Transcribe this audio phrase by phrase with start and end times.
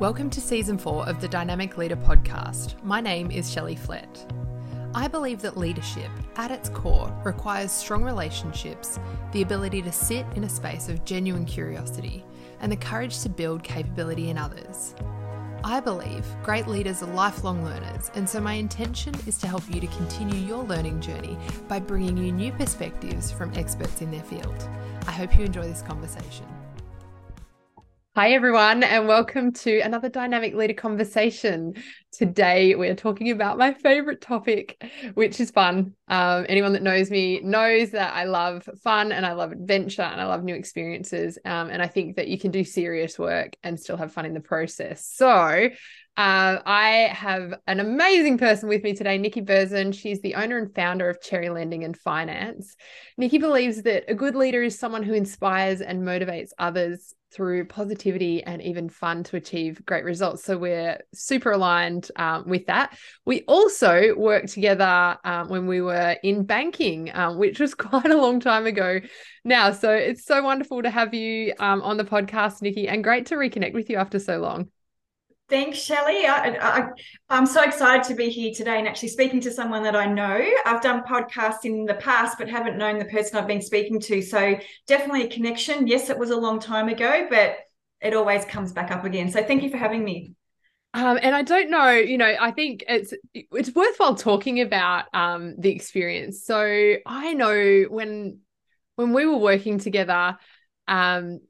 [0.00, 2.80] Welcome to season four of the Dynamic Leader podcast.
[2.84, 4.32] My name is Shelley Flett.
[4.94, 9.00] I believe that leadership, at its core, requires strong relationships,
[9.32, 12.24] the ability to sit in a space of genuine curiosity,
[12.60, 14.94] and the courage to build capability in others.
[15.64, 19.80] I believe great leaders are lifelong learners, and so my intention is to help you
[19.80, 21.36] to continue your learning journey
[21.66, 24.68] by bringing you new perspectives from experts in their field.
[25.08, 26.46] I hope you enjoy this conversation.
[28.18, 31.74] Hi, everyone, and welcome to another Dynamic Leader Conversation.
[32.10, 34.82] Today, we're talking about my favorite topic,
[35.14, 35.94] which is fun.
[36.08, 40.20] Um, anyone that knows me knows that I love fun and I love adventure and
[40.20, 41.38] I love new experiences.
[41.44, 44.34] Um, and I think that you can do serious work and still have fun in
[44.34, 45.06] the process.
[45.06, 45.68] So,
[46.18, 49.94] uh, I have an amazing person with me today, Nikki Berzin.
[49.94, 52.74] She's the owner and founder of Cherry Lending and Finance.
[53.16, 58.42] Nikki believes that a good leader is someone who inspires and motivates others through positivity
[58.42, 60.42] and even fun to achieve great results.
[60.42, 62.98] So we're super aligned um, with that.
[63.24, 68.20] We also worked together um, when we were in banking, um, which was quite a
[68.20, 68.98] long time ago
[69.44, 69.70] now.
[69.70, 73.36] So it's so wonderful to have you um, on the podcast, Nikki, and great to
[73.36, 74.70] reconnect with you after so long.
[75.48, 76.26] Thanks, Shelley.
[76.26, 76.90] I,
[77.30, 80.46] am so excited to be here today and actually speaking to someone that I know.
[80.66, 84.20] I've done podcasts in the past, but haven't known the person I've been speaking to.
[84.20, 85.86] So definitely a connection.
[85.86, 87.60] Yes, it was a long time ago, but
[88.02, 89.30] it always comes back up again.
[89.30, 90.34] So thank you for having me.
[90.92, 95.54] Um, and I don't know, you know, I think it's it's worthwhile talking about um,
[95.58, 96.44] the experience.
[96.44, 98.40] So I know when
[98.96, 100.36] when we were working together,
[100.88, 101.40] um,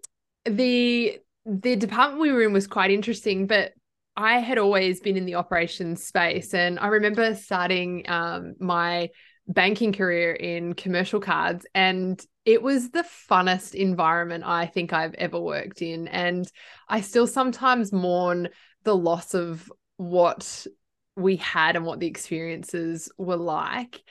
[0.44, 3.72] the the department we were in was quite interesting, but
[4.18, 9.10] I had always been in the operations space, and I remember starting um, my
[9.46, 15.38] banking career in commercial cards, and it was the funnest environment I think I've ever
[15.38, 16.08] worked in.
[16.08, 16.50] And
[16.88, 18.48] I still sometimes mourn
[18.82, 20.66] the loss of what
[21.14, 24.02] we had and what the experiences were like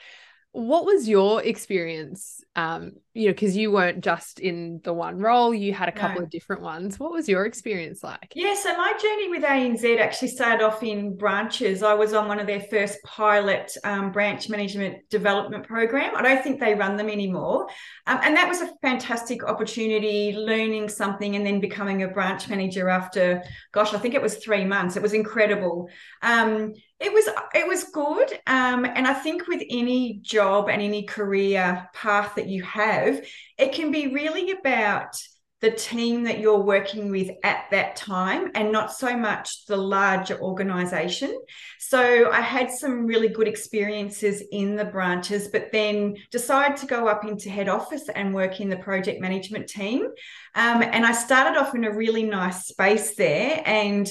[0.52, 5.52] what was your experience um you know because you weren't just in the one role
[5.52, 6.24] you had a couple no.
[6.24, 6.98] of different ones.
[6.98, 8.32] What was your experience like?
[8.34, 11.82] Yeah so my journey with ANZ actually started off in branches.
[11.82, 16.16] I was on one of their first pilot um, branch management development program.
[16.16, 17.68] I don't think they run them anymore.
[18.06, 22.88] Um, and that was a fantastic opportunity learning something and then becoming a branch manager
[22.88, 23.42] after
[23.72, 24.96] gosh i think it was three months.
[24.96, 25.88] It was incredible.
[26.22, 31.04] Um, it was it was good, um, and I think with any job and any
[31.04, 33.24] career path that you have,
[33.56, 35.16] it can be really about
[35.60, 40.38] the team that you're working with at that time and not so much the larger
[40.40, 41.36] organization.
[41.80, 47.08] So I had some really good experiences in the branches, but then decided to go
[47.08, 50.06] up into head office and work in the project management team.
[50.54, 53.60] Um, and I started off in a really nice space there.
[53.66, 54.08] And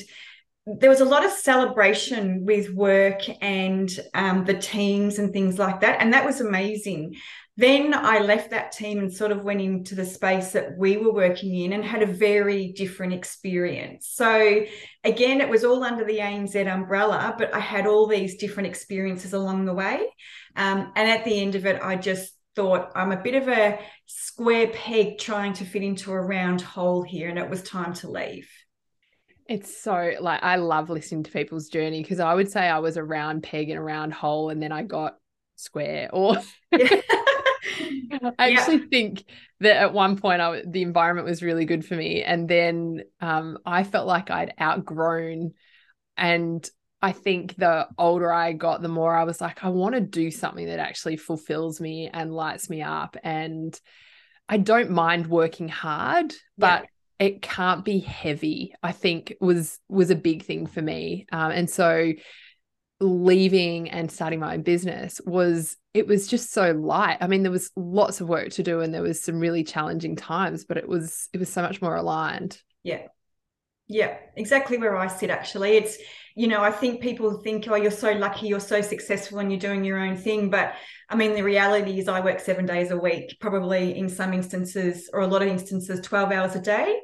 [0.68, 5.80] there was a lot of celebration with work and um, the teams and things like
[5.82, 6.02] that.
[6.02, 7.16] And that was amazing.
[7.56, 11.14] Then I left that team and sort of went into the space that we were
[11.14, 14.12] working in and had a very different experience.
[14.14, 14.66] So,
[15.04, 19.34] again, it was all under the ANZ umbrella, but I had all these different experiences
[19.34, 20.06] along the way.
[20.56, 23.80] Um, and at the end of it, I just thought I'm a bit of a
[24.06, 28.12] square peg trying to fit into a round hole here, and it was time to
[28.12, 28.50] leave.
[29.48, 32.98] It's so like I love listening to people's journey because I would say I was
[32.98, 35.16] a round peg in a round hole and then I got
[35.56, 36.38] square or
[36.74, 37.02] I
[38.40, 38.86] actually yeah.
[38.90, 39.24] think
[39.62, 43.58] that at one point I the environment was really good for me and then um,
[43.66, 45.54] I felt like I'd outgrown
[46.18, 46.70] and
[47.02, 50.30] I think the older I got the more I was like I want to do
[50.30, 53.80] something that actually fulfills me and lights me up and
[54.50, 60.10] I don't mind working hard but yeah it can't be heavy i think was was
[60.10, 61.26] a big thing for me.
[61.32, 62.14] Um, and so
[63.00, 67.18] leaving and starting my own business was it was just so light.
[67.22, 70.16] I mean there was lots of work to do and there was some really challenging
[70.16, 72.60] times but it was it was so much more aligned.
[72.84, 73.08] Yeah
[73.88, 75.98] yeah exactly where i sit actually it's
[76.36, 79.60] you know i think people think oh you're so lucky you're so successful and you're
[79.60, 80.74] doing your own thing but
[81.10, 85.10] I mean, the reality is I work seven days a week, probably in some instances
[85.14, 87.00] or a lot of instances, 12 hours a day.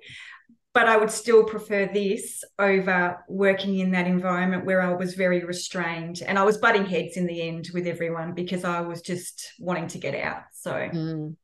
[0.74, 5.46] But I would still prefer this over working in that environment where I was very
[5.46, 9.54] restrained and I was butting heads in the end with everyone because I was just
[9.60, 10.42] wanting to get out.
[10.52, 11.36] So, mm.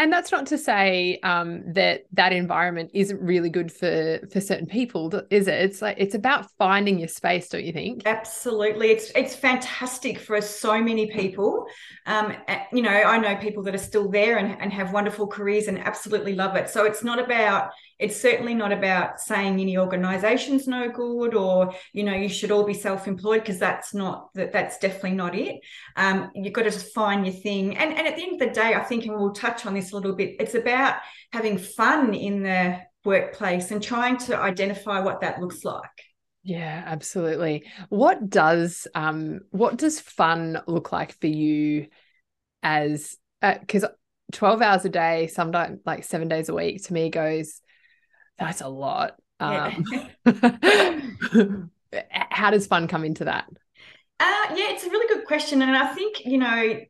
[0.00, 4.64] And that's not to say um, that that environment isn't really good for for certain
[4.64, 5.60] people, is it?
[5.60, 8.04] It's like it's about finding your space, don't you think?
[8.06, 11.66] Absolutely, it's it's fantastic for so many people.
[12.06, 12.32] Um,
[12.72, 15.78] you know, I know people that are still there and, and have wonderful careers and
[15.78, 16.70] absolutely love it.
[16.70, 17.70] So it's not about
[18.00, 22.64] It's certainly not about saying any organization's no good or, you know, you should all
[22.64, 25.60] be self-employed because that's not that that's definitely not it.
[25.96, 27.76] Um, you've got to find your thing.
[27.76, 29.92] And and at the end of the day, I think, and we'll touch on this
[29.92, 30.96] a little bit, it's about
[31.32, 35.82] having fun in the workplace and trying to identify what that looks like.
[36.42, 37.66] Yeah, absolutely.
[37.90, 41.88] What does um what does fun look like for you
[42.62, 43.88] as because uh,
[44.32, 47.60] 12 hours a day, sometimes like seven days a week to me goes,
[48.40, 49.16] that's a lot.
[49.38, 49.84] Um,
[50.24, 51.66] yeah.
[52.30, 53.46] how does fun come into that?
[54.18, 55.62] Uh, yeah, it's a really good question.
[55.62, 56.80] And I think, you know,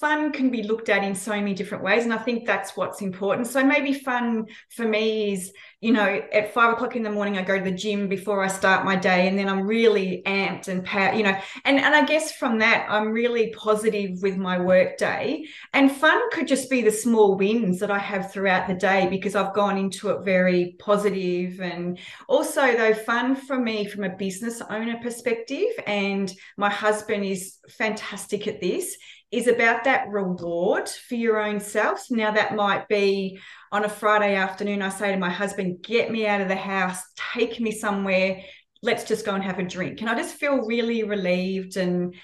[0.00, 2.04] fun can be looked at in so many different ways.
[2.04, 3.46] And I think that's what's important.
[3.46, 7.42] So maybe fun for me is, you know, at five o'clock in the morning, I
[7.42, 10.84] go to the gym before I start my day, and then I'm really amped and
[11.16, 15.46] you know, and, and I guess from that, I'm really positive with my work day.
[15.72, 19.34] And fun could just be the small wins that I have throughout the day because
[19.34, 21.60] I've gone into it very positive.
[21.60, 21.98] And
[22.28, 28.48] also, though, fun for me from a business owner perspective, and my husband is fantastic
[28.48, 28.96] at this
[29.34, 32.10] is about that reward for your own self.
[32.10, 33.40] Now, that might be
[33.72, 37.02] on a Friday afternoon, I say to my husband, Get me out of the house,
[37.34, 38.42] take me somewhere,
[38.82, 40.00] let's just go and have a drink.
[40.00, 42.14] And I just feel really relieved and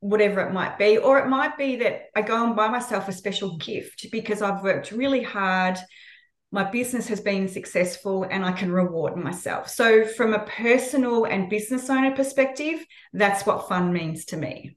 [0.00, 0.98] whatever it might be.
[0.98, 4.62] Or it might be that I go and buy myself a special gift because I've
[4.62, 5.78] worked really hard.
[6.52, 9.68] My business has been successful and I can reward myself.
[9.68, 14.76] So, from a personal and business owner perspective, that's what fun means to me.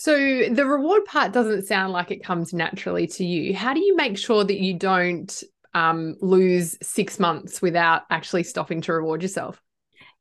[0.00, 3.54] So the reward part doesn't sound like it comes naturally to you.
[3.54, 5.30] How do you make sure that you don't
[5.74, 9.60] um, lose six months without actually stopping to reward yourself?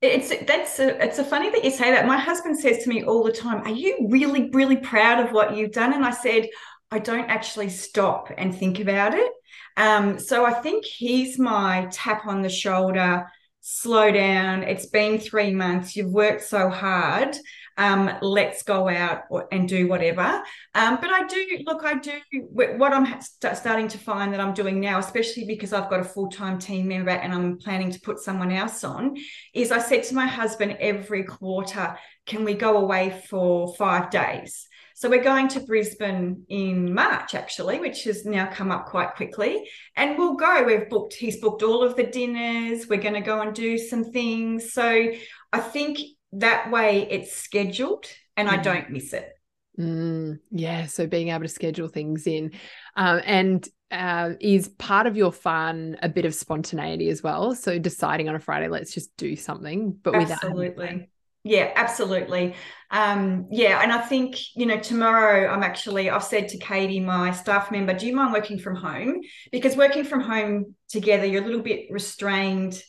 [0.02, 2.06] It's that's a, it's a funny that you say that.
[2.06, 5.56] My husband says to me all the time, "Are you really really proud of what
[5.56, 6.50] you've done?" And I said,
[6.92, 9.32] "I don't actually stop and think about it."
[9.78, 13.32] Um, so I think he's my tap on the shoulder.
[13.62, 14.64] Slow down.
[14.64, 15.96] It's been three months.
[15.96, 17.38] You've worked so hard
[17.80, 19.24] um, let's go out
[19.54, 20.44] and do whatever.
[20.76, 22.12] Um, but I do look, I do
[22.52, 26.30] what I'm starting to find that I'm doing now, especially because I've got a full
[26.30, 29.16] time team member and I'm planning to put someone else on.
[29.54, 34.68] Is I said to my husband every quarter, can we go away for five days?
[34.94, 39.70] So we're going to Brisbane in March, actually, which has now come up quite quickly.
[39.96, 40.64] And we'll go.
[40.64, 42.90] We've booked, he's booked all of the dinners.
[42.90, 44.74] We're going to go and do some things.
[44.74, 45.14] So
[45.54, 46.00] I think
[46.34, 48.06] that way it's scheduled
[48.38, 48.52] and mm.
[48.52, 49.34] I don't miss it.
[49.80, 50.86] Mm, yeah.
[50.88, 52.52] So being able to schedule things in.
[52.96, 57.56] Um, and uh, is part of your fun a bit of spontaneity as well?
[57.56, 61.10] So deciding on a Friday, let's just do something, but absolutely.
[61.44, 62.56] Yeah, absolutely.
[62.92, 67.32] Um, yeah, and I think you know tomorrow I'm actually I've said to Katie, my
[67.32, 69.22] staff member, do you mind working from home?
[69.52, 72.82] Because working from home together, you're a little bit restrained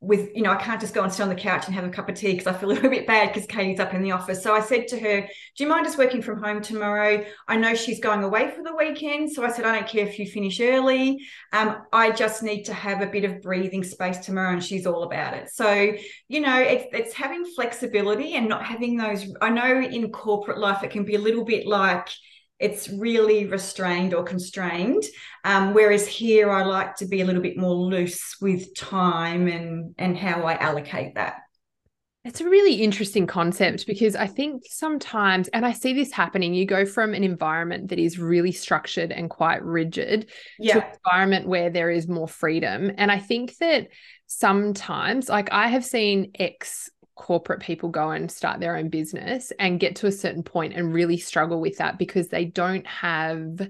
[0.00, 1.88] with you know I can't just go and sit on the couch and have a
[1.88, 4.12] cup of tea because I feel a little bit bad because Katie's up in the
[4.12, 4.42] office.
[4.42, 7.24] So I said to her, "Do you mind us working from home tomorrow?
[7.48, 10.18] I know she's going away for the weekend, so I said I don't care if
[10.18, 11.18] you finish early.
[11.52, 15.02] Um, I just need to have a bit of breathing space tomorrow." And she's all
[15.02, 15.50] about it.
[15.50, 15.92] So
[16.28, 19.26] you know, it's it's having flexibility and not having those.
[19.40, 22.08] I know in corporate life it can be a little bit like
[22.58, 25.04] it's really restrained or constrained.
[25.44, 29.94] Um, whereas here, I like to be a little bit more loose with time and
[29.98, 31.38] and how I allocate that.
[32.24, 36.66] It's a really interesting concept because I think sometimes, and I see this happening, you
[36.66, 40.28] go from an environment that is really structured and quite rigid
[40.58, 40.74] yeah.
[40.74, 42.90] to an environment where there is more freedom.
[42.98, 43.88] And I think that
[44.26, 49.80] sometimes, like I have seen ex corporate people go and start their own business and
[49.80, 53.68] get to a certain point and really struggle with that because they don't have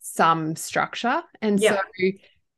[0.00, 1.22] some structure.
[1.42, 1.76] And yeah.
[1.76, 2.10] so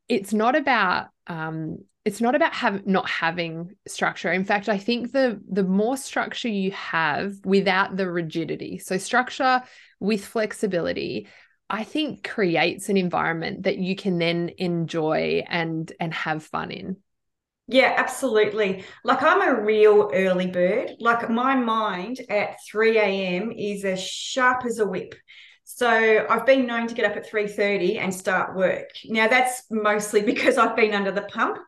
[0.07, 4.31] it's not about um it's not about have not having structure.
[4.31, 9.61] In fact i think the the more structure you have without the rigidity so structure
[9.99, 11.27] with flexibility
[11.69, 16.97] i think creates an environment that you can then enjoy and and have fun in
[17.67, 18.83] yeah, absolutely.
[19.03, 20.91] Like I'm a real early bird.
[20.99, 23.51] Like my mind at 3 a.m.
[23.51, 25.15] is as sharp as a whip.
[25.63, 28.89] So I've been known to get up at 3:30 and start work.
[29.05, 31.59] Now that's mostly because I've been under the pump,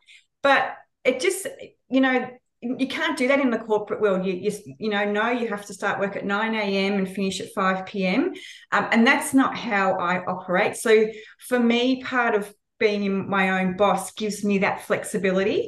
[0.42, 0.74] but
[1.04, 1.46] it just,
[1.88, 2.28] you know,
[2.60, 4.24] you can't do that in the corporate world.
[4.24, 6.94] You, you, you know, no, you have to start work at 9 a.m.
[6.94, 8.32] and finish at 5 p.m.
[8.72, 10.76] Um, and that's not how I operate.
[10.76, 11.06] So
[11.46, 12.52] for me, part of
[12.84, 15.60] being in my own boss gives me that flexibility.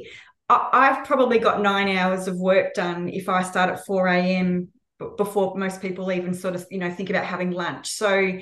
[0.49, 4.69] I've probably got nine hours of work done if I start at 4 a.m.
[5.17, 7.85] before most people even sort of, you know, think about having lunch.
[7.89, 8.39] So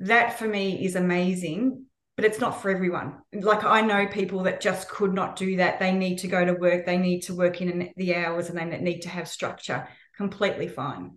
[0.00, 1.86] that for me is amazing.
[2.20, 3.14] but it's not for everyone.
[3.32, 5.78] Like I know people that just could not do that.
[5.80, 8.78] They need to go to work, they need to work in the hours, and they
[8.78, 9.88] need to have structure.
[10.18, 11.16] Completely fine.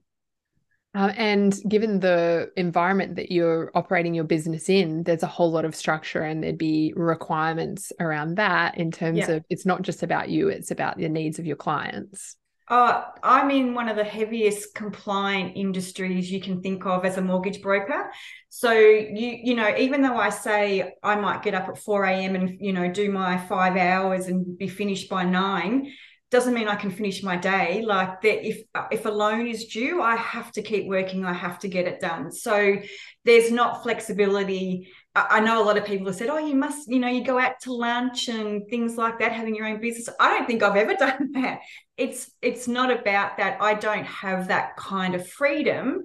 [0.95, 5.65] Uh, and given the environment that you're operating your business in, there's a whole lot
[5.65, 9.31] of structure and there'd be requirements around that in terms yeah.
[9.31, 12.35] of it's not just about you, it's about the needs of your clients.
[12.69, 17.21] Uh, I'm in one of the heaviest compliant industries you can think of as a
[17.21, 18.09] mortgage broker.
[18.49, 22.35] So you you know, even though I say I might get up at 4 a.m.
[22.35, 25.91] and you know do my five hours and be finished by nine,
[26.33, 27.83] doesn't mean I can finish my day.
[27.85, 31.23] Like that, if if a loan is due, I have to keep working.
[31.23, 32.31] I have to get it done.
[32.31, 32.77] So
[33.23, 34.89] there's not flexibility.
[35.15, 37.37] I know a lot of people have said, "Oh, you must, you know, you go
[37.37, 40.75] out to lunch and things like that, having your own business." I don't think I've
[40.75, 41.59] ever done that.
[41.97, 43.61] It's it's not about that.
[43.61, 46.01] I don't have that kind of freedom,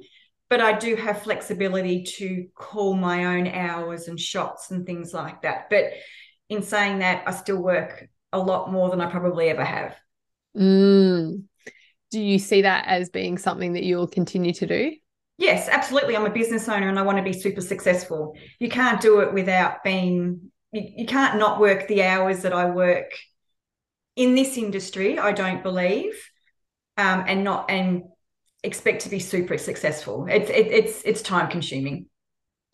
[0.50, 5.40] but I do have flexibility to call my own hours and shots and things like
[5.42, 5.70] that.
[5.70, 5.84] But
[6.50, 9.96] in saying that, I still work a lot more than I probably ever have.
[10.56, 11.44] Mm.
[12.10, 14.94] Do you see that as being something that you'll continue to do?
[15.36, 16.16] Yes, absolutely.
[16.16, 18.34] I'm a business owner and I want to be super successful.
[18.58, 22.70] You can't do it without being, you, you can't not work the hours that I
[22.70, 23.12] work
[24.16, 26.12] in this industry, I don't believe,
[26.96, 28.04] um, and not, and
[28.64, 30.26] expect to be super successful.
[30.28, 32.06] It's, it, it's, it's time consuming.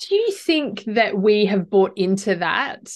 [0.09, 2.89] Do you think that we have bought into that?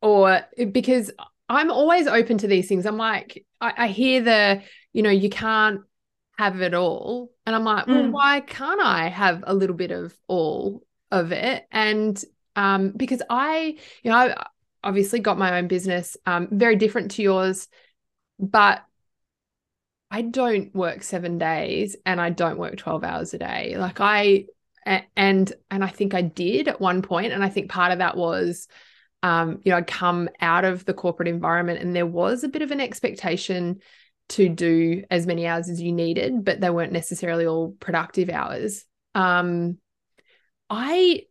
[0.00, 1.10] Or because
[1.48, 2.86] I'm always open to these things.
[2.86, 4.62] I'm like, I, I hear the,
[4.92, 5.80] you know, you can't
[6.38, 7.32] have it all.
[7.46, 8.12] And I'm like, well, mm.
[8.12, 11.66] why can't I have a little bit of all of it?
[11.72, 12.22] And
[12.54, 14.46] um, because I, you know, I
[14.84, 17.68] obviously got my own business, um, very different to yours,
[18.38, 18.82] but
[20.10, 23.76] I don't work seven days and I don't work 12 hours a day.
[23.76, 24.46] Like I,
[25.16, 28.16] and, and I think I did at one point, And I think part of that
[28.16, 28.68] was,
[29.22, 32.62] um, you know, I'd come out of the corporate environment and there was a bit
[32.62, 33.80] of an expectation
[34.30, 38.84] to do as many hours as you needed, but they weren't necessarily all productive hours.
[39.14, 39.78] Um,
[40.70, 41.22] I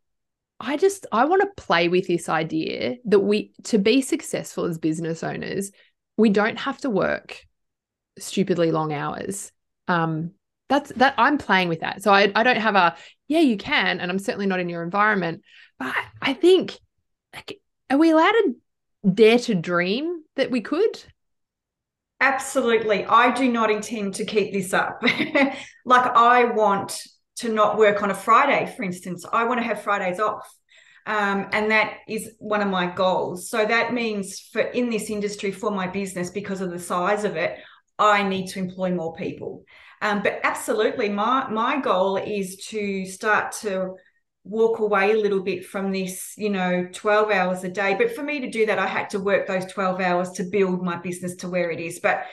[0.60, 4.79] I just I want to play with this idea that we to be successful as
[4.79, 5.72] business owners,
[6.17, 7.46] we don't have to work
[8.17, 9.51] stupidly long hours.
[9.88, 10.32] Um,
[10.70, 12.01] that's that I'm playing with that.
[12.01, 12.96] So I, I don't have a
[13.27, 15.44] yeah, you can, and I'm certainly not in your environment.
[15.77, 16.77] But I think
[17.34, 18.56] like are we allowed to
[19.13, 21.03] dare to dream that we could?
[22.20, 23.06] Absolutely.
[23.06, 25.01] I do not intend to keep this up.
[25.86, 27.00] like, I want
[27.38, 29.25] to not work on a Friday, for instance.
[29.32, 30.48] I want to have Fridays off.
[31.06, 33.50] Um, and that is one of my goals.
[33.50, 37.38] So that means for in this industry for my business, because of the size of
[37.38, 37.60] it,
[37.98, 39.63] I need to employ more people.
[40.01, 43.96] Um, but absolutely, my my goal is to start to
[44.50, 47.96] walk away a little bit from this, you know, 12 hours a day.
[47.96, 50.84] But for me to do that, I had to work those 12 hours to build
[50.84, 52.00] my business to where it is.
[52.00, 52.24] But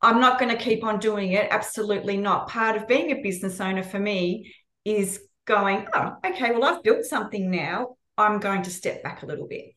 [0.00, 1.48] I'm not going to keep on doing it.
[1.50, 2.48] Absolutely not.
[2.48, 4.54] Part of being a business owner for me
[4.84, 7.96] is going, oh, okay, well, I've built something now.
[8.16, 9.74] I'm going to step back a little bit.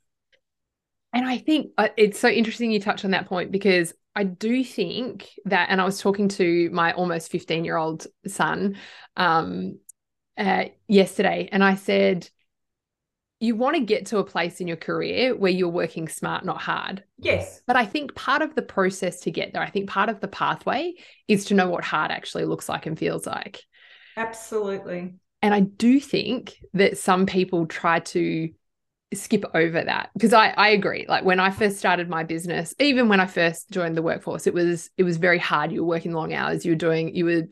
[1.14, 4.64] And I think uh, it's so interesting you touch on that point because I do
[4.64, 8.78] think that, and I was talking to my almost 15 year old son
[9.16, 9.80] um,
[10.38, 12.30] uh, yesterday, and I said,
[13.40, 16.60] you want to get to a place in your career where you're working smart, not
[16.60, 17.04] hard.
[17.20, 17.62] Yes.
[17.68, 20.28] But I think part of the process to get there, I think part of the
[20.28, 20.94] pathway
[21.28, 23.62] is to know what hard actually looks like and feels like.
[24.16, 25.14] Absolutely.
[25.44, 28.50] And I do think that some people try to
[29.14, 31.06] skip over that because I, I agree.
[31.08, 34.54] Like when I first started my business, even when I first joined the workforce, it
[34.54, 35.72] was it was very hard.
[35.72, 36.66] You were working long hours.
[36.66, 37.44] You were doing you were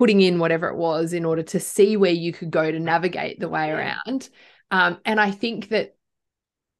[0.00, 3.38] putting in whatever it was in order to see where you could go to navigate
[3.38, 4.30] the way around.
[4.70, 5.94] Um, and I think that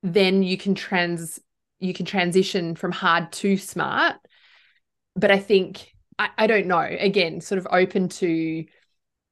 [0.03, 1.39] then you can trans
[1.81, 4.17] you can transition from hard to smart.
[5.17, 6.81] But I think I, I don't know.
[6.81, 8.65] Again, sort of open to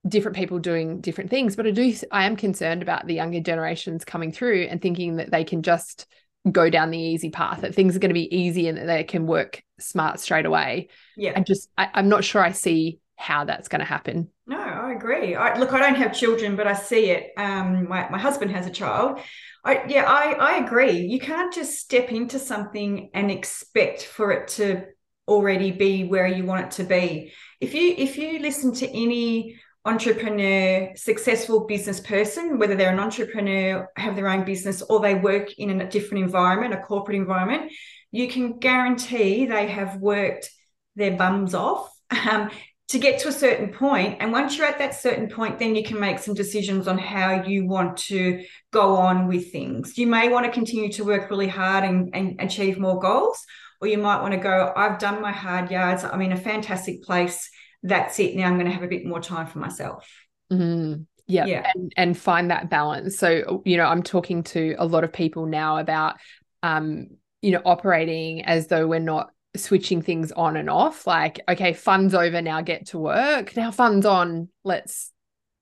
[0.06, 1.56] different people doing different things.
[1.56, 5.30] But I do I am concerned about the younger generations coming through and thinking that
[5.30, 6.06] they can just
[6.52, 9.02] go down the easy path that things are going to be easy and that they
[9.02, 13.44] can work smart straight away yeah i just I, i'm not sure i see how
[13.44, 14.28] that's going to happen.
[14.46, 15.34] No, I agree.
[15.34, 17.32] I, look, I don't have children, but I see it.
[17.36, 19.20] Um, my, my husband has a child.
[19.64, 21.00] I, yeah, I, I agree.
[21.00, 24.84] You can't just step into something and expect for it to
[25.26, 27.32] already be where you want it to be.
[27.60, 33.88] If you if you listen to any entrepreneur, successful business person, whether they're an entrepreneur,
[33.96, 37.72] have their own business, or they work in a different environment, a corporate environment,
[38.10, 40.50] you can guarantee they have worked
[40.96, 41.92] their bums off.
[42.30, 42.50] Um,
[42.88, 44.16] to get to a certain point.
[44.20, 47.42] And once you're at that certain point then you can make some decisions on how
[47.42, 49.98] you want to go on with things.
[49.98, 53.44] You may want to continue to work really hard and, and achieve more goals
[53.80, 56.02] or you might want to go i've done my hard yards.
[56.02, 57.50] I'm in a fantastic place.
[57.82, 58.34] That's it.
[58.34, 60.08] Now i'm going to have a bit more time for myself.
[60.50, 61.02] Mm-hmm.
[61.26, 61.70] yeah, yeah.
[61.74, 63.18] And, and find that balance.
[63.18, 66.16] So you know i'm talking to a lot of people now about
[66.62, 67.08] um
[67.42, 72.14] you know operating as though we're not switching things on and off like okay fun's
[72.14, 73.56] over now get to work.
[73.56, 75.12] Now fun's on let's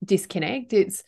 [0.05, 0.73] disconnect.
[0.73, 1.03] It's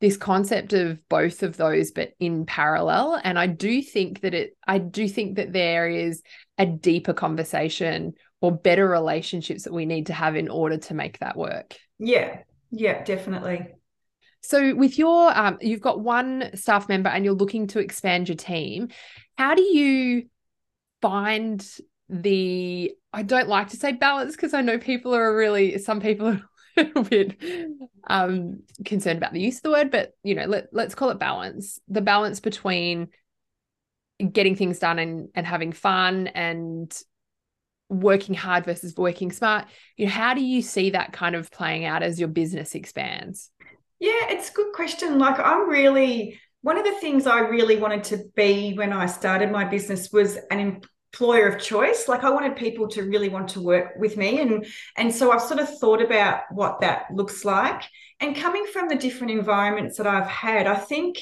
[0.00, 3.20] this concept of both of those but in parallel.
[3.22, 6.22] And i do think that it i do think that there is
[6.58, 11.18] a deeper conversation or better relationships that we need to have in order to make
[11.18, 11.76] that work.
[11.98, 12.38] Yeah.
[12.70, 13.66] Yeah definitely.
[14.40, 18.36] So with your um you've got one staff member and you're looking to expand your
[18.36, 18.88] team.
[19.36, 20.28] How do you
[21.00, 21.66] find
[22.08, 26.28] the I don't like to say balance because I know people are really some people
[26.28, 26.42] are
[26.76, 27.40] a little bit
[28.06, 31.18] um concerned about the use of the word, but you know, let let's call it
[31.18, 31.80] balance.
[31.88, 33.08] The balance between
[34.32, 36.96] getting things done and and having fun and
[37.88, 39.66] working hard versus working smart.
[39.96, 43.50] You know, how do you see that kind of playing out as your business expands?
[43.98, 45.18] Yeah, it's a good question.
[45.18, 49.50] Like I'm really one of the things I really wanted to be when I started
[49.50, 50.80] my business was an
[51.12, 52.08] employer of choice.
[52.08, 54.40] Like i wanted people to really want to work with me.
[54.40, 57.82] And and so i've sort of thought about what that looks like.
[58.20, 61.18] And coming from the different environments that i've had i think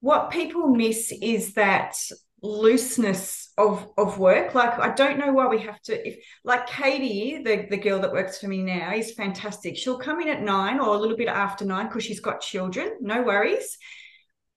[0.00, 1.94] what people miss is that
[2.42, 4.54] looseness of of work.
[4.54, 8.12] Like i don't know why we have to if like katie the the girl that
[8.12, 9.76] works for me now is fantastic.
[9.76, 12.96] She'll come in at nine or a little bit after nine because she's got children.
[13.00, 13.78] No worries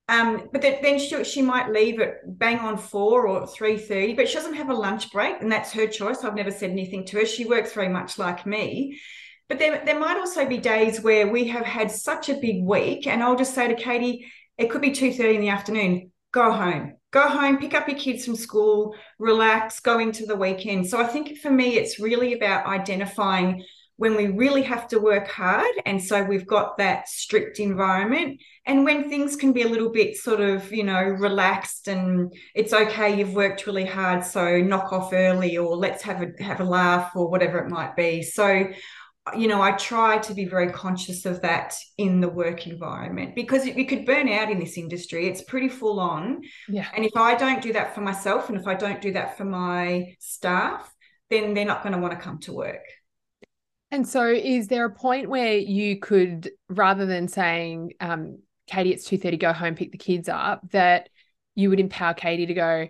[0.08, 4.28] um, but then she she might leave at bang on four or three thirty, but
[4.28, 6.24] she doesn't have a lunch break, and that's her choice.
[6.24, 7.26] I've never said anything to her.
[7.26, 9.00] She works very much like me.
[9.48, 13.06] But there, there might also be days where we have had such a big week,
[13.06, 14.26] and I'll just say to Katie,
[14.58, 16.12] it could be two thirty in the afternoon.
[16.32, 20.88] Go home, go home, pick up your kids from school, relax, go into the weekend.
[20.88, 23.64] So I think for me, it's really about identifying
[23.98, 25.72] when we really have to work hard.
[25.86, 28.42] And so we've got that strict environment.
[28.66, 32.74] And when things can be a little bit sort of, you know, relaxed and it's
[32.74, 36.66] okay, you've worked really hard, so knock off early or let's have a have a
[36.66, 38.22] laugh or whatever it might be.
[38.22, 38.68] So
[39.36, 43.66] you know, I try to be very conscious of that in the work environment because
[43.66, 45.28] you could burn out in this industry.
[45.28, 46.42] It's pretty full on.
[46.70, 46.88] Yeah.
[46.96, 49.46] And if I don't do that for myself and if I don't do that for
[49.46, 50.94] my staff,
[51.32, 52.84] then they're not going to want to come to work.
[53.96, 59.06] And so, is there a point where you could, rather than saying, um, "Katie, it's
[59.06, 61.08] two thirty, go home, pick the kids up," that
[61.56, 62.90] you would empower Katie to go,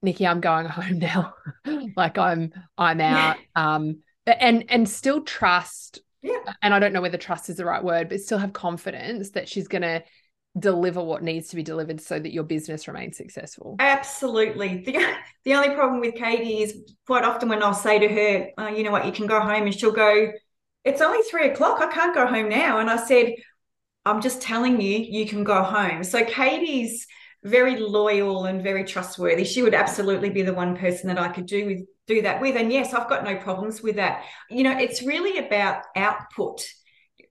[0.00, 1.34] "Nikki, I'm going home now.
[1.96, 3.76] like I'm, I'm out." Yeah.
[3.76, 5.98] Um, and and still trust.
[6.22, 6.38] Yeah.
[6.62, 9.48] And I don't know whether trust is the right word, but still have confidence that
[9.48, 10.04] she's going to
[10.56, 13.74] deliver what needs to be delivered so that your business remains successful.
[13.80, 14.84] Absolutely.
[14.84, 15.14] The,
[15.44, 18.84] the only problem with Katie is quite often when I'll say to her, oh, you
[18.84, 20.30] know what, you can go home, and she'll go,
[20.84, 21.80] it's only three o'clock.
[21.80, 22.78] I can't go home now.
[22.78, 23.32] And I said,
[24.04, 26.04] I'm just telling you, you can go home.
[26.04, 27.06] So Katie's
[27.42, 29.44] very loyal and very trustworthy.
[29.44, 32.56] She would absolutely be the one person that I could do with do that with.
[32.56, 34.24] And yes, I've got no problems with that.
[34.50, 36.66] You know, it's really about output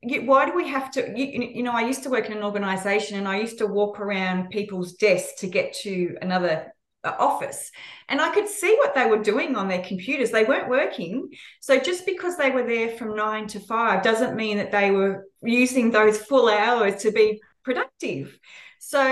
[0.05, 3.17] why do we have to you, you, know i used to work in an organization
[3.17, 6.73] and i used to walk around people's desks to get to another
[7.11, 7.71] office.
[8.09, 10.31] And i could see what they were doing on their computers.
[10.31, 11.29] They weren't working.
[11.59, 15.27] So just because they were there from 9 to 5 doesn't mean that they were
[15.41, 18.37] using those full hours to be productive.
[18.79, 19.03] So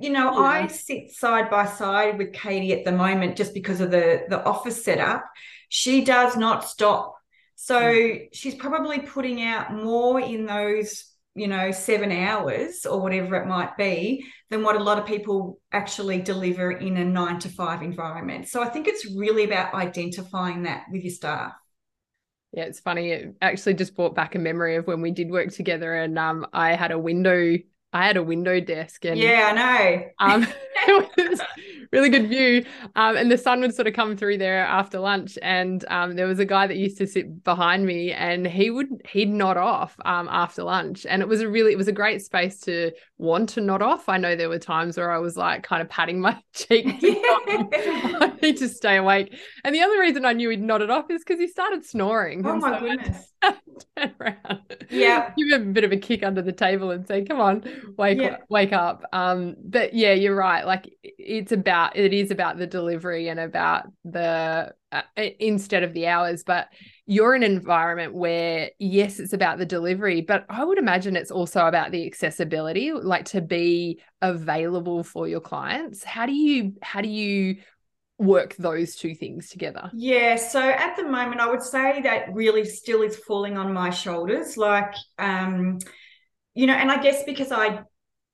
[0.00, 0.46] you know yeah.
[0.46, 4.42] i sit side by side with katie at the moment just because of the the
[4.42, 5.24] office setup.
[5.68, 7.18] She does not stop.
[7.60, 8.28] So mm.
[8.32, 11.04] she's probably putting out more in those,
[11.38, 15.60] you know, seven hours or whatever it might be than what a lot of people
[15.72, 18.48] actually deliver in a nine to five environment.
[18.48, 21.52] So I think it's really about identifying that with your staff.
[22.52, 23.10] Yeah, it's funny.
[23.10, 26.46] It actually just brought back a memory of when we did work together and um
[26.52, 27.56] I had a window
[27.92, 29.50] I had a window desk and yeah,
[30.18, 30.34] I know.
[30.34, 30.46] um,
[30.88, 31.40] it was
[31.92, 32.64] really good view.
[32.96, 35.38] Um, and the sun would sort of come through there after lunch.
[35.42, 38.88] And um, there was a guy that used to sit behind me, and he would
[39.08, 41.06] he'd nod off um, after lunch.
[41.06, 44.08] And it was a really it was a great space to want to nod off.
[44.08, 46.86] I know there were times where I was like kind of patting my cheek.
[46.86, 49.34] I need to stay awake.
[49.64, 52.46] And the other reason I knew he'd nodded off is because he started snoring.
[52.46, 53.32] Oh my so goodness.
[53.96, 54.84] turn around.
[54.90, 55.32] Yeah.
[55.36, 57.64] Give him a bit of a kick under the table and say, come on.
[57.96, 58.36] wake yeah.
[58.48, 59.04] wake up.
[59.12, 60.66] Um, but yeah, you're right.
[60.66, 65.02] Like it's about it is about the delivery and about the uh,
[65.38, 66.44] instead of the hours.
[66.44, 66.68] But
[67.06, 71.30] you're in an environment where yes, it's about the delivery, but I would imagine it's
[71.30, 76.04] also about the accessibility, like to be available for your clients.
[76.04, 77.56] How do you how do you
[78.18, 79.90] work those two things together?
[79.94, 83.90] Yeah, so at the moment, I would say that really still is falling on my
[83.90, 84.56] shoulders.
[84.56, 85.78] Like, um,
[86.54, 87.80] you know, and I guess because I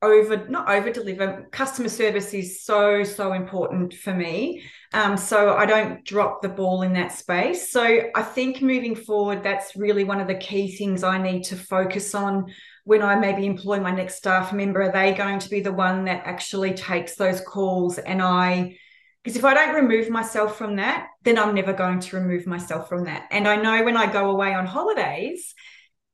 [0.05, 4.62] over not over deliver customer service is so so important for me.
[4.93, 7.71] Um, so i don't drop the ball in that space.
[7.71, 11.57] So i think moving forward that's really one of the key things i need to
[11.57, 12.53] focus on
[12.85, 14.83] when i maybe employ my next staff member.
[14.83, 17.99] Are they going to be the one that actually takes those calls?
[17.99, 18.77] And i
[19.25, 22.90] because if I don't remove myself from that, then I'm never going to remove myself
[22.90, 23.27] from that.
[23.31, 25.55] And I know when I go away on holidays,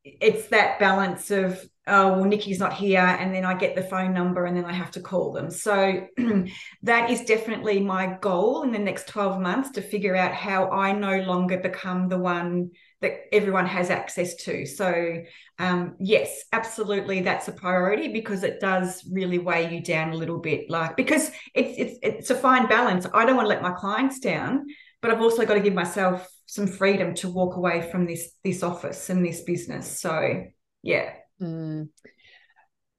[0.05, 3.01] it's that balance of, oh, well, Nikki's not here.
[3.01, 5.51] And then I get the phone number and then I have to call them.
[5.51, 6.07] So
[6.83, 10.93] that is definitely my goal in the next 12 months to figure out how I
[10.93, 14.67] no longer become the one that everyone has access to.
[14.67, 15.23] So,
[15.59, 20.39] um, yes, absolutely, that's a priority because it does really weigh you down a little
[20.39, 20.69] bit.
[20.69, 23.07] Like because it's it's it's a fine balance.
[23.15, 24.67] I don't want to let my clients down,
[25.01, 28.63] but I've also got to give myself some freedom to walk away from this this
[28.63, 29.99] office and this business.
[29.99, 30.45] So,
[30.83, 31.15] yeah.
[31.41, 31.89] Mm.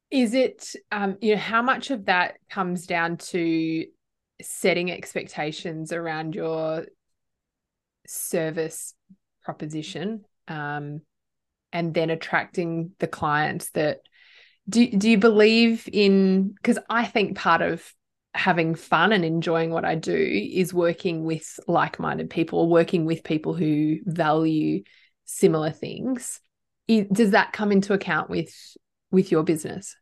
[0.10, 3.86] Is it um, you know how much of that comes down to
[4.41, 6.86] setting expectations around your
[8.08, 8.93] service
[9.43, 11.01] proposition um,
[11.71, 14.01] and then attracting the clients that
[14.69, 17.93] do, do you believe in because i think part of
[18.34, 23.23] having fun and enjoying what i do is working with like-minded people or working with
[23.23, 24.84] people who value
[25.25, 26.39] similar things
[27.12, 28.54] does that come into account with
[29.12, 29.95] with your business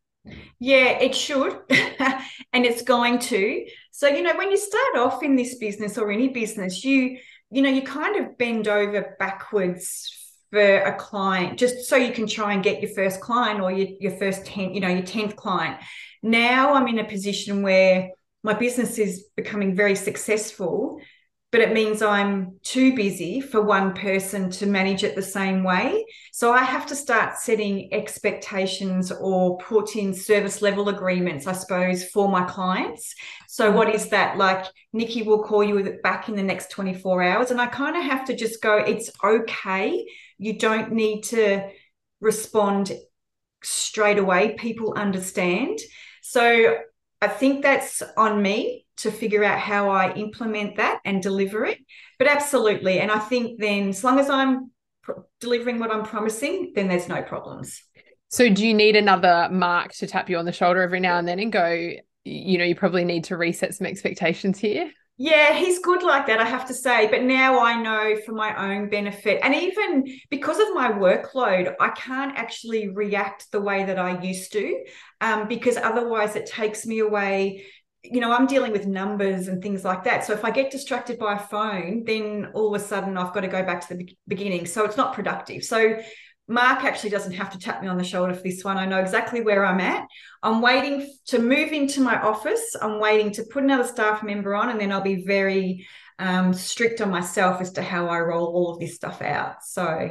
[0.59, 1.53] yeah, it should.
[1.69, 3.65] and it's going to.
[3.91, 7.17] So, you know, when you start off in this business or any business, you
[7.51, 10.15] you know, you kind of bend over backwards
[10.51, 13.87] for a client just so you can try and get your first client or your,
[13.99, 15.79] your first 10, you know, your 10th client.
[16.21, 18.11] Now I'm in a position where
[18.43, 21.01] my business is becoming very successful
[21.51, 26.05] but it means I'm too busy for one person to manage it the same way.
[26.31, 32.05] So I have to start setting expectations or put in service level agreements, I suppose,
[32.05, 33.15] for my clients.
[33.47, 33.77] So, mm-hmm.
[33.77, 34.37] what is that?
[34.37, 37.51] Like, Nikki will call you back in the next 24 hours.
[37.51, 40.05] And I kind of have to just go, it's okay.
[40.37, 41.67] You don't need to
[42.21, 42.91] respond
[43.63, 44.53] straight away.
[44.53, 45.79] People understand.
[46.21, 46.77] So,
[47.21, 51.79] I think that's on me to figure out how I implement that and deliver it.
[52.17, 52.99] But absolutely.
[52.99, 57.07] And I think then, as long as I'm pr- delivering what I'm promising, then there's
[57.07, 57.83] no problems.
[58.29, 61.27] So, do you need another mark to tap you on the shoulder every now and
[61.27, 61.91] then and go,
[62.25, 64.91] you know, you probably need to reset some expectations here?
[65.21, 67.07] Yeah, he's good like that, I have to say.
[67.07, 71.89] But now I know for my own benefit, and even because of my workload, I
[71.89, 74.81] can't actually react the way that I used to,
[75.19, 77.65] um, because otherwise it takes me away.
[78.03, 80.25] You know, I'm dealing with numbers and things like that.
[80.25, 83.41] So if I get distracted by a phone, then all of a sudden I've got
[83.41, 84.65] to go back to the beginning.
[84.65, 85.63] So it's not productive.
[85.63, 85.99] So
[86.49, 88.77] Mark actually doesn't have to tap me on the shoulder for this one.
[88.77, 90.07] I know exactly where I'm at.
[90.41, 92.75] I'm waiting to move into my office.
[92.81, 97.01] I'm waiting to put another staff member on, and then I'll be very um, strict
[97.01, 99.63] on myself as to how I roll all of this stuff out.
[99.63, 100.09] So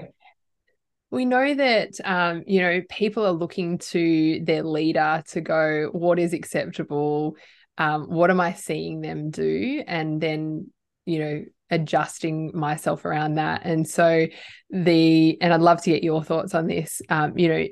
[1.10, 6.20] we know that um, you know people are looking to their leader to go, what
[6.20, 7.34] is acceptable?
[7.78, 9.82] Um, what am I seeing them do?
[9.86, 10.70] And then
[11.06, 13.62] you know adjusting myself around that.
[13.64, 14.26] And so
[14.70, 17.02] the and I'd love to get your thoughts on this.
[17.08, 17.66] Um, you know,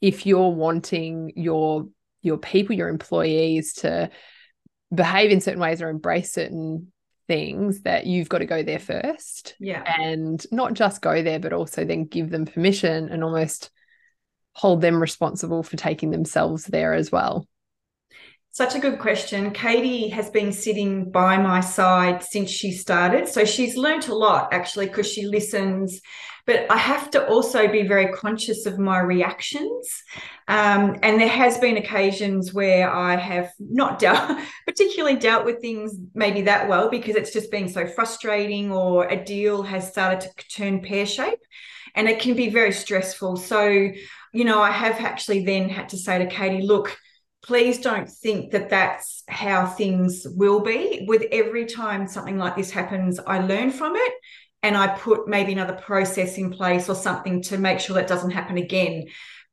[0.00, 1.88] if you're wanting your
[2.22, 4.10] your people, your employees to
[4.94, 6.92] behave in certain ways or embrace certain
[7.26, 9.54] things that you've got to go there first.
[9.58, 9.82] Yeah.
[10.00, 13.70] And not just go there, but also then give them permission and almost
[14.52, 17.48] hold them responsible for taking themselves there as well.
[18.54, 19.50] Such a good question.
[19.50, 23.26] Katie has been sitting by my side since she started.
[23.26, 26.00] So she's learnt a lot actually because she listens.
[26.46, 30.04] But I have to also be very conscious of my reactions.
[30.46, 34.38] Um, and there has been occasions where I have not dealt,
[34.68, 39.24] particularly dealt with things maybe that well because it's just been so frustrating or a
[39.24, 41.40] deal has started to turn pear shape
[41.96, 43.36] and it can be very stressful.
[43.36, 43.66] So,
[44.32, 46.96] you know, I have actually then had to say to Katie, look,
[47.44, 51.04] please don't think that that's how things will be.
[51.06, 54.12] With every time something like this happens, I learn from it
[54.62, 58.30] and I put maybe another process in place or something to make sure that doesn't
[58.30, 59.06] happen again.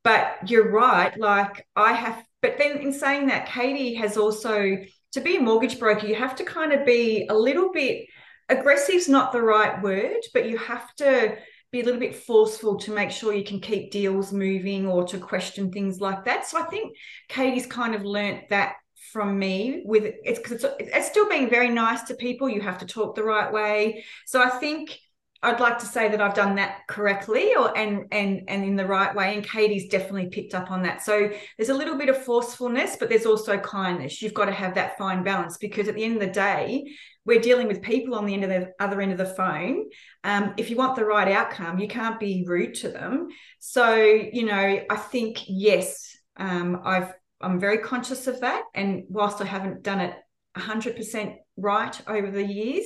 [0.03, 1.15] but you're right.
[1.19, 4.77] Like I have, but then in saying that, Katie has also
[5.11, 8.07] to be a mortgage broker, you have to kind of be a little bit
[8.49, 11.37] aggressive is not the right word, but you have to
[11.71, 15.17] be a little bit forceful to make sure you can keep deals moving or to
[15.17, 16.45] question things like that.
[16.45, 16.97] So I think
[17.29, 18.75] Katie's kind of learnt that
[19.11, 22.49] from me with it's because it's, it's still being very nice to people.
[22.49, 24.03] You have to talk the right way.
[24.25, 24.97] So I think
[25.43, 28.85] I'd like to say that I've done that correctly or and and and in the
[28.85, 29.33] right way.
[29.33, 31.01] And Katie's definitely picked up on that.
[31.01, 34.21] So there's a little bit of forcefulness, but there's also kindness.
[34.21, 36.85] You've got to have that fine balance because at the end of the day,
[37.25, 39.85] we're dealing with people on the end of the other end of the phone.
[40.23, 43.29] Um, if you want the right outcome, you can't be rude to them.
[43.59, 48.63] So you know, I think yes, um, I've I'm very conscious of that.
[48.75, 50.13] And whilst I haven't done it
[50.55, 52.85] 100% right over the years,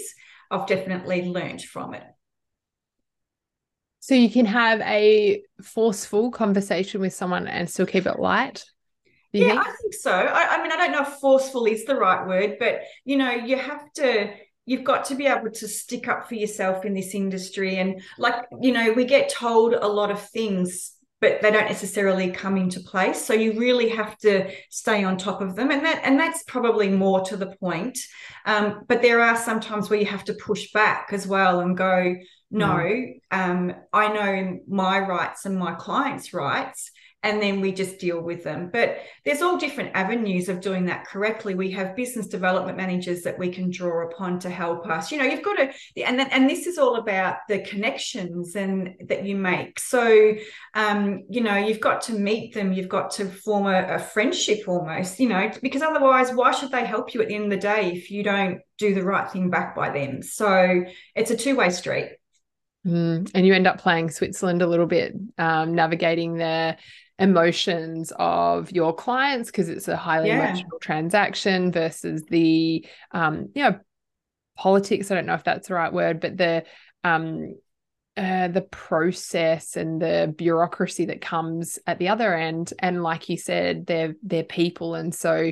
[0.50, 2.04] I've definitely learned from it.
[4.06, 8.64] So you can have a forceful conversation with someone and still keep it light.
[9.34, 9.62] Yeah, think?
[9.62, 10.12] I think so.
[10.12, 13.32] I, I mean, I don't know if forceful is the right word, but you know,
[13.32, 14.32] you have to
[14.68, 18.36] you've got to be able to stick up for yourself in this industry and like
[18.62, 22.80] you know we get told a lot of things but they don't necessarily come into
[22.80, 26.42] place so you really have to stay on top of them and that and that's
[26.44, 28.00] probably more to the point
[28.48, 32.16] um, but there are sometimes where you have to push back as well and go
[32.56, 36.92] no um, i know my rights and my clients rights
[37.26, 38.70] and then we just deal with them.
[38.72, 41.56] But there's all different avenues of doing that correctly.
[41.56, 45.12] We have business development managers that we can draw upon to help us.
[45.12, 45.74] You know, you've got to,
[46.06, 49.80] and and this is all about the connections and that you make.
[49.80, 50.36] So,
[50.76, 52.72] um, you know, you've got to meet them.
[52.72, 55.20] You've got to form a, a friendship almost.
[55.20, 57.92] You know, because otherwise, why should they help you at the end of the day
[57.92, 60.22] if you don't do the right thing back by them?
[60.22, 60.84] So
[61.16, 62.12] it's a two way street.
[62.86, 66.78] Mm, and you end up playing Switzerland a little bit, um, navigating the
[67.18, 70.50] emotions of your clients because it's a highly yeah.
[70.50, 73.80] emotional transaction versus the um you know
[74.58, 76.64] politics i don't know if that's the right word but the
[77.04, 77.56] um
[78.18, 83.36] uh, the process and the bureaucracy that comes at the other end and like you
[83.38, 85.52] said they're they're people and so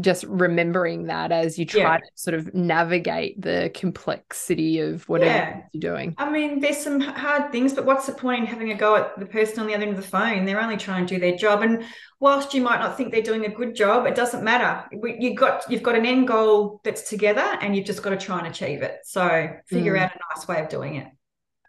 [0.00, 1.96] just remembering that as you try yeah.
[1.96, 5.62] to sort of navigate the complexity of whatever yeah.
[5.72, 6.14] you're doing.
[6.18, 9.18] I mean, there's some hard things, but what's the point in having a go at
[9.18, 10.44] the person on the other end of the phone?
[10.44, 11.84] They're only trying to do their job, and
[12.20, 14.84] whilst you might not think they're doing a good job, it doesn't matter.
[14.92, 18.38] You got you've got an end goal that's together, and you've just got to try
[18.38, 18.98] and achieve it.
[19.04, 20.00] So figure mm.
[20.00, 21.08] out a nice way of doing it.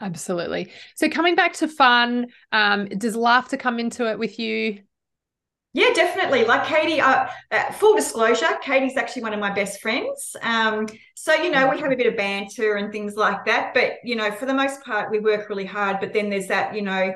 [0.02, 0.72] Absolutely.
[0.96, 4.80] So coming back to fun, um, does laughter come into it with you?
[5.74, 6.46] Yeah, definitely.
[6.46, 10.36] Like Katie, uh, uh, full disclosure, Katie's actually one of my best friends.
[10.42, 13.76] Um, so, you know, we have a bit of banter and things like that.
[13.76, 16.00] But, you know, for the most part, we work really hard.
[16.00, 17.14] But then there's that, you know,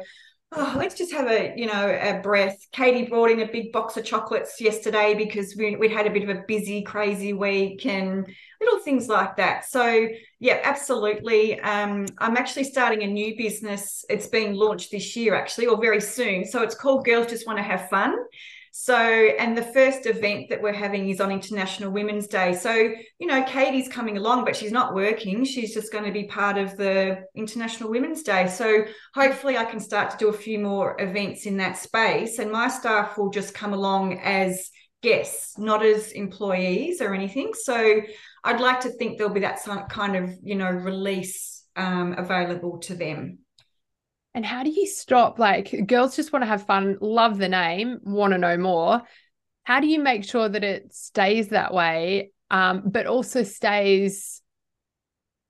[0.55, 2.67] oh, let's just have a, you know, a breath.
[2.71, 6.23] Katie brought in a big box of chocolates yesterday because we, we'd had a bit
[6.23, 8.27] of a busy, crazy week and
[8.61, 9.65] little things like that.
[9.65, 10.07] So,
[10.39, 11.59] yeah, absolutely.
[11.59, 14.05] Um, I'm actually starting a new business.
[14.09, 16.45] It's being launched this year, actually, or very soon.
[16.45, 18.15] So it's called Girls Just Want to Have Fun.
[18.75, 22.53] So, and the first event that we're having is on International Women's Day.
[22.53, 25.45] So, you know, Katie's coming along, but she's not working.
[25.45, 28.47] She's just going to be part of the International Women's Day.
[28.47, 32.51] So, hopefully, I can start to do a few more events in that space, and
[32.51, 34.71] my staff will just come along as
[35.03, 37.51] guests, not as employees or anything.
[37.53, 38.01] So,
[38.43, 42.95] I'd like to think there'll be that kind of, you know, release um, available to
[42.95, 43.37] them.
[44.35, 45.37] And how do you stop?
[45.37, 49.03] Like, girls just want to have fun, love the name, want to know more.
[49.63, 54.41] How do you make sure that it stays that way, um, but also stays?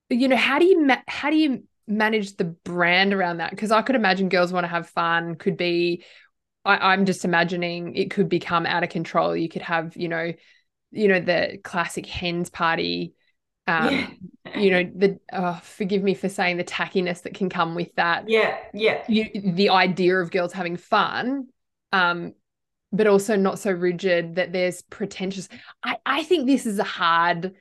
[0.09, 3.51] You know, how do you ma- how do you manage the brand around that?
[3.51, 5.35] Because I could imagine girls want to have fun.
[5.35, 6.03] Could be,
[6.65, 9.35] I, I'm just imagining it could become out of control.
[9.35, 10.33] You could have, you know,
[10.91, 13.13] you know, the classic hens party
[13.65, 14.17] um.
[14.55, 18.29] You know the oh, forgive me for saying the tackiness that can come with that.
[18.29, 19.03] Yeah yeah.
[19.07, 21.47] You, the idea of girls having fun
[21.91, 22.33] um
[22.91, 25.49] but also not so rigid that there's pretentious.
[25.83, 27.53] I i think this is a hard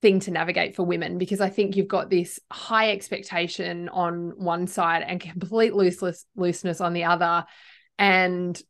[0.00, 4.68] thing to navigate for women because i think you've got this high expectation on one
[4.68, 7.44] side and complete looseless looseness on the other.
[7.98, 8.60] And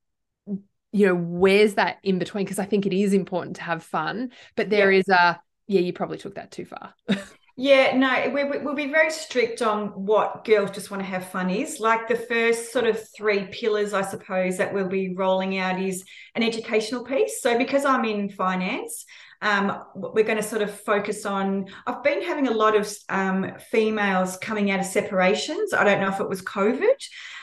[0.91, 2.45] you know where's that in between?
[2.45, 4.99] Because i think it is important to have fun but there yeah.
[4.99, 6.95] is a yeah, you probably took that too far.
[7.61, 11.51] yeah, no, we, we'll be very strict on what girls just want to have fun
[11.51, 11.81] is.
[11.81, 16.05] Like the first sort of three pillars, I suppose, that we'll be rolling out is
[16.37, 17.43] an educational piece.
[17.43, 19.05] So because I'm in finance,
[19.41, 21.67] Um, we're going to sort of focus on.
[21.87, 25.73] I've been having a lot of um, females coming out of separations.
[25.73, 26.97] I don't know if it was COVID.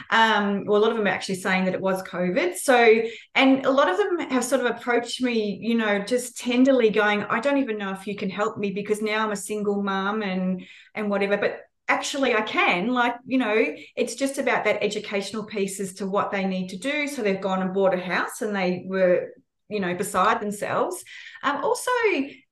[0.10, 2.56] Um, well, a lot of them are actually saying that it was COVID.
[2.56, 3.02] So,
[3.34, 7.24] and a lot of them have sort of approached me, you know, just tenderly going,
[7.24, 10.22] I don't even know if you can help me because now I'm a single mom
[10.22, 11.38] and and whatever.
[11.38, 12.88] But actually I can.
[12.88, 16.78] Like, you know, it's just about that educational piece as to what they need to
[16.78, 17.08] do.
[17.08, 19.32] So they've gone and bought a house and they were,
[19.70, 21.04] you know, beside themselves.
[21.44, 21.92] Um, also,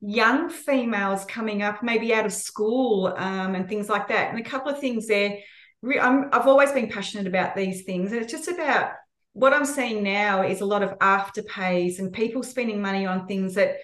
[0.02, 4.32] young females coming up, maybe out of school um, and things like that.
[4.32, 5.38] And a couple of things there.
[6.02, 8.12] I'm, I've always been passionate about these things.
[8.12, 8.94] And it's just about
[9.34, 13.56] what I'm seeing now is a lot of afterpays and people spending money on things
[13.56, 13.78] that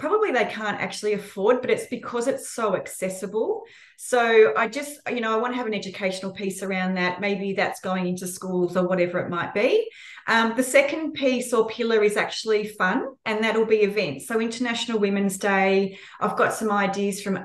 [0.00, 3.62] probably they can't actually afford, but it's because it's so accessible.
[3.98, 7.20] So I just, you know, I want to have an educational piece around that.
[7.20, 9.90] Maybe that's going into schools or whatever it might be.
[10.30, 14.28] Um, the second piece or pillar is actually fun, and that'll be events.
[14.28, 17.44] So International Women's Day, I've got some ideas from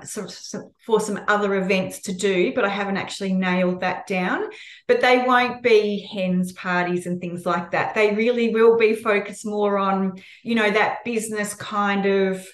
[0.85, 4.51] for some other events to do, but I haven't actually nailed that down.
[4.87, 7.95] But they won't be hens parties and things like that.
[7.95, 12.47] They really will be focused more on, you know, that business kind of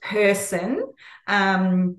[0.00, 0.82] person.
[1.26, 1.98] Um,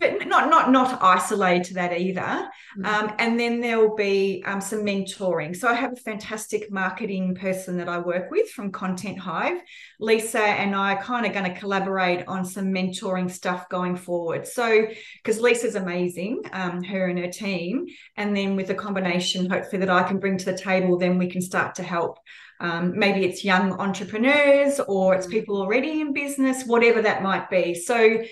[0.00, 2.20] but not not not isolated to that either.
[2.20, 2.86] Mm-hmm.
[2.86, 5.54] Um, and then there will be um, some mentoring.
[5.54, 9.60] So I have a fantastic marketing person that I work with from Content Hive.
[10.00, 14.46] Lisa and I are kind of going to collaborate on some mentoring stuff going forward.
[14.46, 14.86] So
[15.22, 17.86] because Lisa's amazing, um, her and her team,
[18.16, 21.30] and then with the combination, hopefully that I can bring to the table, then we
[21.30, 22.18] can start to help.
[22.60, 25.30] Um, maybe it's young entrepreneurs or it's mm.
[25.30, 27.74] people already in business, whatever that might be.
[27.74, 28.22] So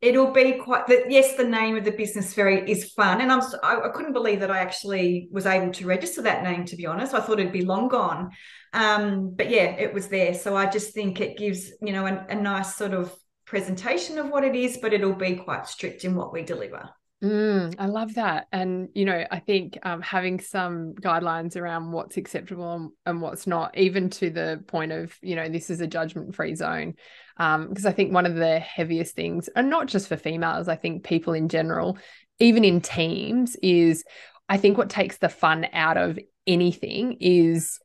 [0.00, 3.20] it'll be quite that yes the name of the business very is fun.
[3.20, 6.76] And i'm I, couldn't believe that i actually was able to register that name to
[6.76, 7.14] be honest.
[7.14, 8.30] I thought it'd be long gone.
[8.72, 10.34] Um, but yeah it was there.
[10.34, 13.14] So i just think it gives you know a, a nice sort of
[13.46, 16.90] presentation of what it is but it'll be quite strict in what we deliver
[17.22, 18.46] Mm, I love that.
[18.52, 23.46] And, you know, I think um, having some guidelines around what's acceptable and, and, what's
[23.46, 26.94] not, even to the point of, you know, this is a judgment free zone,
[27.36, 30.76] because um, I think one of the heaviest things, and not just for females, I
[30.76, 31.96] think people in general,
[32.38, 34.04] even in teams, is
[34.48, 37.78] I think what takes the fun out of anything is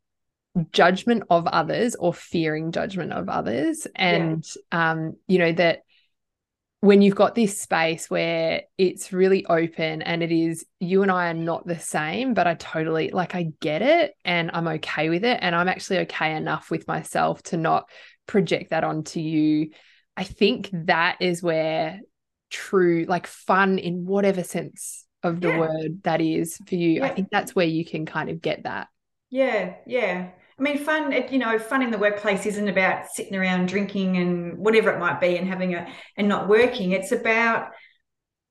[0.74, 3.88] judgment of others or fearing judgment of others.
[3.96, 4.92] And, yeah.
[4.92, 5.84] um, you know, that
[6.82, 11.30] when you've got this space where it's really open and it is you and I
[11.30, 15.24] are not the same, but I totally like I get it and I'm okay with
[15.24, 15.38] it.
[15.42, 17.88] And I'm actually okay enough with myself to not
[18.26, 19.70] project that onto you.
[20.18, 22.00] I think that is where
[22.50, 25.60] true, like fun in whatever sense of the yeah.
[25.60, 26.94] word that is for you.
[26.94, 27.06] Yeah.
[27.06, 28.88] I think that's where you can kind of get that.
[29.30, 30.32] Yeah, yeah.
[30.60, 34.58] I mean, fun, you know, fun in the workplace isn't about sitting around drinking and
[34.58, 35.88] whatever it might be and having a,
[36.18, 36.92] and not working.
[36.92, 37.72] It's about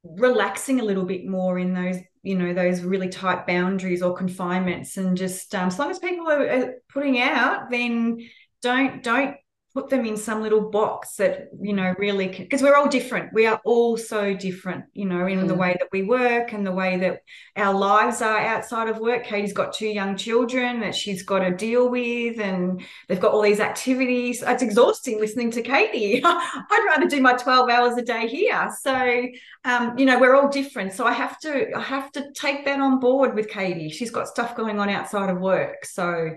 [0.02, 4.96] relaxing a little bit more in those, you know, those really tight boundaries or confinements.
[4.96, 8.18] And just, um, as long as people are, are putting out, then
[8.62, 9.36] don't, don't
[9.72, 13.33] put them in some little box that you know really because we're all different.
[13.33, 15.48] We are all so different you know in mm.
[15.48, 17.22] the way that we work and the way that
[17.56, 19.24] our lives are outside of work.
[19.24, 23.42] Katie's got two young children that she's got to deal with and they've got all
[23.42, 24.42] these activities.
[24.44, 26.20] It's exhausting listening to katie.
[26.24, 28.70] I'd rather do my 12 hours a day here.
[28.80, 29.26] So
[29.64, 30.92] um, you know we're all different.
[30.92, 33.90] So i have to i have to take that on board with katie.
[33.90, 35.85] She's got stuff going on outside of work.
[35.85, 36.30] So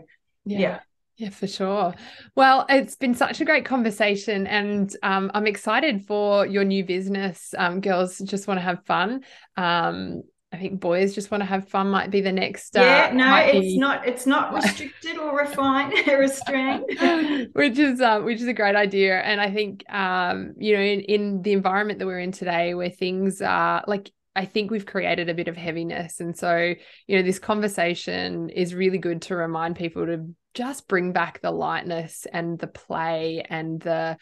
[0.46, 0.60] yeah.
[0.60, 0.80] yeah.
[1.24, 1.94] Yeah, for sure.
[2.36, 7.54] Well, it's been such a great conversation, and um, I'm excited for your new business.
[7.58, 9.22] Um, girls just want to have fun.
[9.56, 11.90] Um, I think boys just want to have fun.
[11.90, 12.76] Might be the next.
[12.78, 13.78] Uh, yeah, no, it's be...
[13.78, 14.06] not.
[14.06, 16.84] It's not restricted or refined, restrained.
[17.54, 21.00] which is uh, which is a great idea, and I think um, you know, in,
[21.02, 25.30] in the environment that we're in today, where things are like I think we've created
[25.30, 26.20] a bit of heaviness.
[26.20, 26.74] And so,
[27.08, 31.52] you know, this conversation is really good to remind people to just bring back the
[31.52, 34.18] lightness and the play and the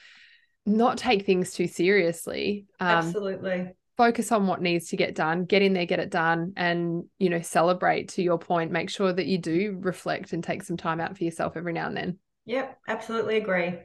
[0.65, 2.65] not take things too seriously.
[2.79, 3.69] Um, Absolutely.
[3.97, 7.29] Focus on what needs to get done, get in there, get it done, and, you
[7.29, 8.71] know, celebrate to your point.
[8.71, 11.87] Make sure that you do reflect and take some time out for yourself every now
[11.87, 12.17] and then.
[12.45, 13.75] Yep, absolutely agree.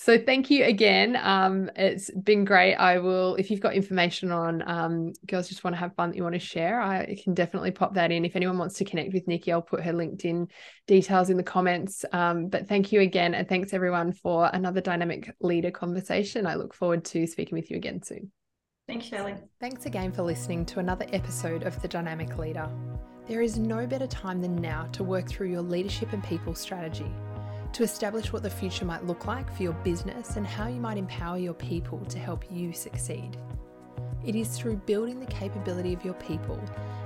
[0.00, 1.18] So thank you again.
[1.20, 2.76] Um, it's been great.
[2.76, 6.16] I will, if you've got information on um, girls just want to have fun that
[6.16, 8.24] you want to share, I can definitely pop that in.
[8.24, 10.50] If anyone wants to connect with Nikki, I'll put her LinkedIn
[10.86, 12.04] details in the comments.
[12.12, 16.46] Um, but thank you again, and thanks everyone for another dynamic leader conversation.
[16.46, 18.30] I look forward to speaking with you again soon.
[18.86, 19.34] Thanks, Shelley.
[19.58, 22.70] Thanks again for listening to another episode of The Dynamic Leader.
[23.26, 27.12] There is no better time than now to work through your leadership and people strategy.
[27.72, 30.96] To establish what the future might look like for your business and how you might
[30.96, 33.36] empower your people to help you succeed.
[34.24, 36.60] It is through building the capability of your people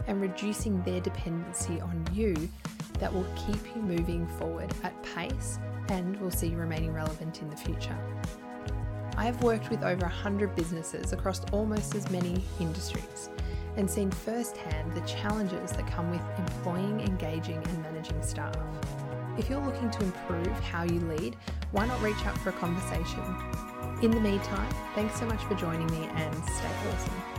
[0.06, 2.34] and reducing their dependency on you
[2.98, 5.58] that will keep you moving forward at pace
[5.88, 7.98] and will see you remaining relevant in the future.
[9.16, 13.28] I have worked with over 100 businesses across almost as many industries
[13.76, 18.56] and seen firsthand the challenges that come with employing, engaging, and managing staff.
[19.38, 21.36] If you're looking to improve how you lead,
[21.70, 23.22] why not reach out for a conversation?
[24.02, 27.31] In the meantime, thanks so much for joining me and stay awesome.